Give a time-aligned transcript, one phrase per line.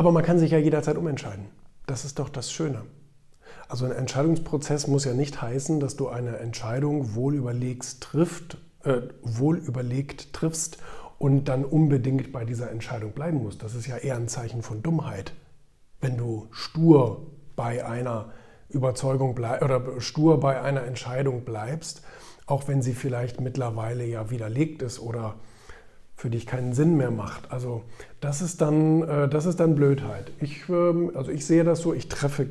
[0.00, 1.44] Aber man kann sich ja jederzeit umentscheiden.
[1.84, 2.86] Das ist doch das Schöne.
[3.68, 10.32] Also ein Entscheidungsprozess muss ja nicht heißen, dass du eine Entscheidung wohlüberlegt trifft, äh, wohlüberlegt
[10.32, 10.78] triffst
[11.18, 13.62] und dann unbedingt bei dieser Entscheidung bleiben musst.
[13.62, 15.34] Das ist ja eher ein Zeichen von Dummheit.
[16.00, 18.32] Wenn du stur bei einer
[18.70, 22.00] Überzeugung oder stur bei einer Entscheidung bleibst,
[22.46, 25.34] auch wenn sie vielleicht mittlerweile ja widerlegt ist oder
[26.20, 27.50] für dich keinen Sinn mehr macht.
[27.50, 27.82] Also
[28.20, 30.30] das ist dann, äh, das ist dann Blödheit.
[30.38, 32.48] Ich, ähm, also ich sehe das so, ich treffe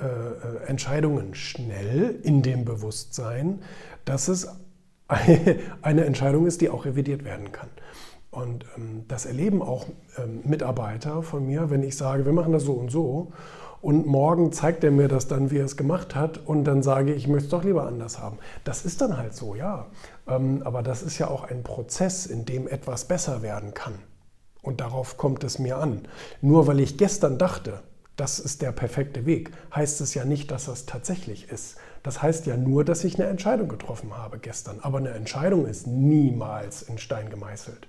[0.00, 3.60] äh, äh, Entscheidungen schnell in dem Bewusstsein,
[4.06, 4.48] dass es
[5.82, 7.68] eine Entscheidung ist, die auch revidiert werden kann.
[8.36, 9.86] Und ähm, das erleben auch
[10.18, 13.32] ähm, Mitarbeiter von mir, wenn ich sage, wir machen das so und so.
[13.80, 16.46] Und morgen zeigt er mir das dann, wie er es gemacht hat.
[16.46, 18.36] Und dann sage ich, ich möchte es doch lieber anders haben.
[18.62, 19.86] Das ist dann halt so, ja.
[20.28, 23.94] Ähm, aber das ist ja auch ein Prozess, in dem etwas besser werden kann.
[24.60, 26.02] Und darauf kommt es mir an.
[26.42, 27.80] Nur weil ich gestern dachte,
[28.16, 31.76] das ist der perfekte Weg, heißt es ja nicht, dass das tatsächlich ist.
[32.02, 34.80] Das heißt ja nur, dass ich eine Entscheidung getroffen habe gestern.
[34.82, 37.88] Aber eine Entscheidung ist niemals in Stein gemeißelt.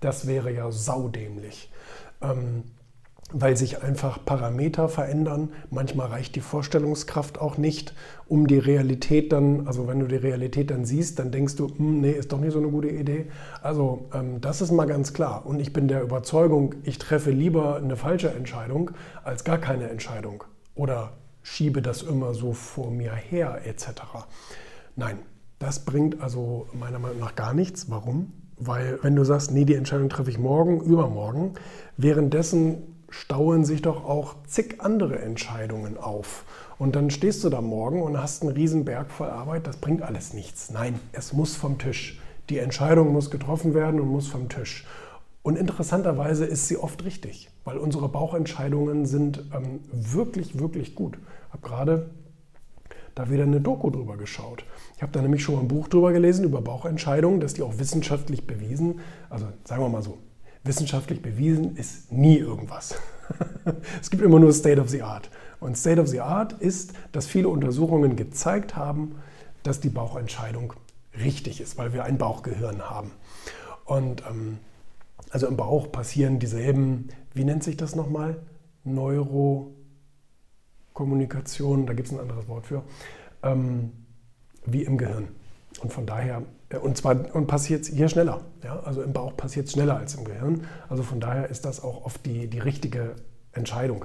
[0.00, 1.70] Das wäre ja saudämlich.
[2.22, 2.64] Ähm,
[3.30, 5.50] weil sich einfach Parameter verändern.
[5.70, 7.94] Manchmal reicht die Vorstellungskraft auch nicht,
[8.26, 12.00] um die Realität dann, also wenn du die Realität dann siehst, dann denkst du, hm,
[12.00, 13.26] nee, ist doch nicht so eine gute Idee.
[13.60, 15.44] Also ähm, das ist mal ganz klar.
[15.44, 18.92] Und ich bin der Überzeugung, ich treffe lieber eine falsche Entscheidung
[19.24, 23.88] als gar keine Entscheidung oder schiebe das immer so vor mir her etc.
[24.96, 25.18] Nein,
[25.58, 27.90] das bringt also meiner Meinung nach gar nichts.
[27.90, 28.32] Warum?
[28.58, 31.54] Weil wenn du sagst, nee, die Entscheidung treffe ich morgen, übermorgen,
[31.96, 36.44] währenddessen stauen sich doch auch zig andere Entscheidungen auf.
[36.78, 40.02] Und dann stehst du da morgen und hast einen riesen Berg voll Arbeit, das bringt
[40.02, 40.70] alles nichts.
[40.70, 42.20] Nein, es muss vom Tisch.
[42.50, 44.86] Die Entscheidung muss getroffen werden und muss vom Tisch.
[45.42, 51.18] Und interessanterweise ist sie oft richtig, weil unsere Bauchentscheidungen sind ähm, wirklich, wirklich gut.
[51.48, 52.10] Ich habe gerade
[53.18, 54.64] da wieder eine Doku drüber geschaut.
[54.96, 57.78] Ich habe da nämlich schon mal ein Buch drüber gelesen, über Bauchentscheidungen, dass die auch
[57.78, 60.18] wissenschaftlich bewiesen, also sagen wir mal so,
[60.62, 62.94] wissenschaftlich bewiesen ist nie irgendwas.
[64.00, 65.30] es gibt immer nur State of the Art.
[65.58, 69.16] Und State of the Art ist, dass viele Untersuchungen gezeigt haben,
[69.64, 70.74] dass die Bauchentscheidung
[71.20, 73.10] richtig ist, weil wir ein Bauchgehirn haben.
[73.84, 74.58] Und ähm,
[75.30, 78.36] also im Bauch passieren dieselben, wie nennt sich das nochmal?
[80.98, 82.82] Neurokommunikation, da gibt es ein anderes Wort für,
[83.42, 83.92] ähm,
[84.66, 85.28] wie im Gehirn.
[85.80, 86.42] Und von daher
[86.82, 88.42] und zwar und passiert es hier schneller.
[88.62, 88.80] Ja?
[88.80, 90.66] Also im Bauch passiert es schneller als im Gehirn.
[90.88, 93.14] Also von daher ist das auch oft die, die richtige
[93.52, 94.04] Entscheidung.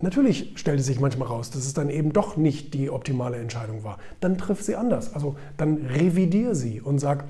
[0.00, 3.82] Natürlich stellt es sich manchmal raus, dass es dann eben doch nicht die optimale Entscheidung
[3.82, 3.98] war.
[4.20, 5.12] Dann triff sie anders.
[5.12, 7.24] Also dann revidier sie und sag,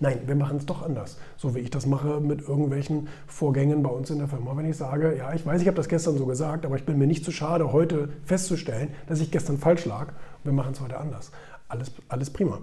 [0.00, 1.18] nein, wir machen es doch anders.
[1.36, 4.56] So wie ich das mache mit irgendwelchen Vorgängen bei uns in der Firma.
[4.56, 6.98] Wenn ich sage, ja, ich weiß, ich habe das gestern so gesagt, aber ich bin
[6.98, 10.12] mir nicht zu schade, heute festzustellen, dass ich gestern falsch lag.
[10.44, 11.30] Wir machen es heute anders.
[11.68, 12.60] Alles, alles prima.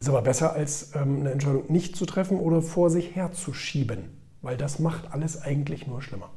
[0.00, 4.08] Ist aber besser, als ähm, eine Entscheidung nicht zu treffen oder vor sich herzuschieben,
[4.40, 6.30] weil das macht alles eigentlich nur schlimmer.